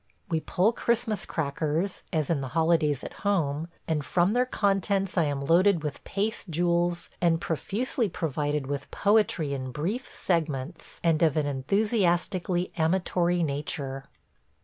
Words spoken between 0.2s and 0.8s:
We pull